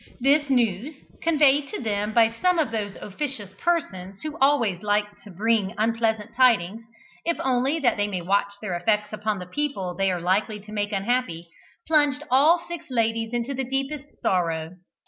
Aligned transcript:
This 0.19 0.49
news, 0.49 0.95
conveyed 1.21 1.67
to 1.69 1.79
them 1.79 2.11
by 2.11 2.31
some 2.41 2.57
of 2.57 2.71
those 2.71 2.95
officious 2.95 3.53
persons 3.59 4.19
who 4.23 4.35
always 4.41 4.81
like 4.81 5.05
to 5.23 5.29
bring 5.29 5.75
unpleasant 5.77 6.33
tidings, 6.33 6.81
if 7.23 7.37
only 7.41 7.77
that 7.77 7.97
they 7.97 8.07
may 8.07 8.23
watch 8.23 8.53
their 8.63 8.75
effects 8.75 9.13
upon 9.13 9.37
the 9.37 9.45
people 9.45 9.93
they 9.93 10.11
are 10.11 10.19
likely 10.19 10.59
to 10.61 10.71
make 10.71 10.91
unhappy, 10.91 11.49
plunged 11.87 12.23
all 12.31 12.65
six 12.67 12.85
ladies 12.89 13.31
into 13.31 13.53
the 13.53 13.63
deepest 13.63 14.19
sorrow. 14.19 14.75